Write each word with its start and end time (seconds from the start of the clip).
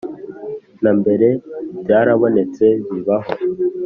Na 0.83 0.91
mbere 0.99 1.27
byarabonetse 1.81 2.65
,bibaho 2.91 3.31